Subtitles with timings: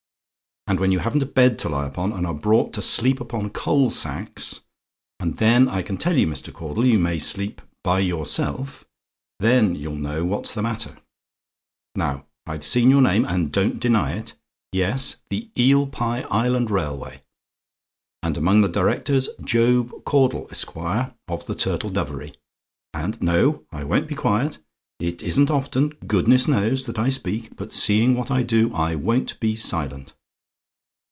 [0.67, 3.49] And when you haven't a bed to lie upon, and are brought to sleep upon
[3.49, 4.61] coal sacks
[5.19, 6.53] and then I can tell you, Mr.
[6.53, 8.85] Caudle, you may sleep by yourself
[9.41, 10.97] then you'll know what's the matter.
[11.95, 14.35] Now, I've seen your name, and don't deny it.
[14.71, 17.23] Yes, the Eel Pie Island Railway
[18.23, 22.35] and among the Directors, Job Caudle, Esq., of the Turtle Dovery,
[22.93, 24.59] and no, I won't be quiet.
[25.01, 26.85] It isn't often goodness knows!
[26.85, 30.13] that I speak; but seeing what I do, I won't be silent.